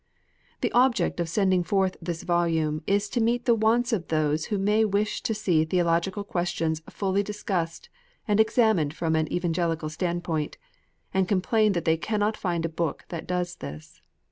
[0.61, 4.57] The object of sending forth this volume is to meet the wants of those who
[4.57, 7.87] may wish to see theological questions fully dis cussed
[8.27, 10.57] and examined from an" Evangelical" standpoint,
[11.13, 14.01] and complain that they cannot find a book that does this.